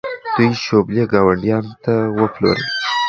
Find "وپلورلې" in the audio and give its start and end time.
2.19-2.65